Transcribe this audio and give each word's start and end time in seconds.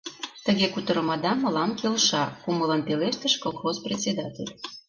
—Тыге 0.45 0.67
кутырымыда 0.73 1.31
мылам 1.41 1.71
келша,— 1.79 2.23
кумылын 2.43 2.81
пелештыш 2.87 3.33
колхоз 3.43 3.75
председатель. 3.85 4.51